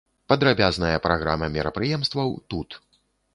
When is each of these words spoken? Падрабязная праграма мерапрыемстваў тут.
Падрабязная 0.31 0.93
праграма 1.03 1.51
мерапрыемстваў 1.59 2.35
тут. 2.55 2.69